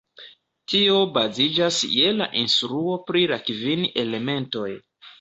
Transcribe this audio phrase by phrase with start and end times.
[0.71, 4.69] Tio baziĝas je la instruo pri la kvin elementoj.